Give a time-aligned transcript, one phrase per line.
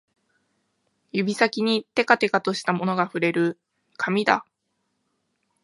[1.11, 3.59] 指先にてかてかとしたものが触れる、
[3.97, 4.47] 紙だ